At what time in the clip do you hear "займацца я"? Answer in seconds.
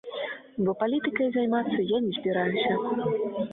1.37-2.01